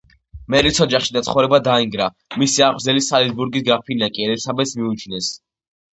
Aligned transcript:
მერის 0.53 0.79
ოჯახი 0.85 1.13
და 1.17 1.21
ცხოვრება 1.27 1.59
დაინგრა, 1.67 2.07
მისი 2.45 2.65
აღმზრდელი 2.69 3.05
სალისბურის 3.09 3.67
გრაფინია 3.69 4.11
კი 4.17 4.29
ელისაბედს 4.31 4.75
მიუჩინეს. 4.81 5.29